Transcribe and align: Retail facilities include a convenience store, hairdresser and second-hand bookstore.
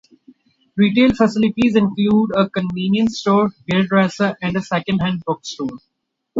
Retail 0.77 1.11
facilities 1.13 1.75
include 1.75 2.31
a 2.35 2.49
convenience 2.49 3.19
store, 3.19 3.51
hairdresser 3.69 4.35
and 4.41 4.63
second-hand 4.65 5.21
bookstore. 5.27 5.77